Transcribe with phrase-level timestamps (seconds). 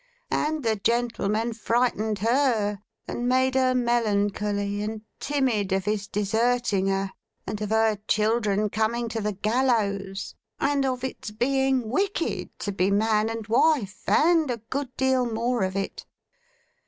[0.31, 7.11] And the gentlemen frightened her, and made her melancholy, and timid of his deserting her,
[7.45, 12.89] and of her children coming to the gallows, and of its being wicked to be
[12.89, 16.07] man and wife, and a good deal more of it.